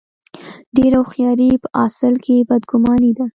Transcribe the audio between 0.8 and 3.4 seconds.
هوښیاري په اصل کې بد ګماني ده.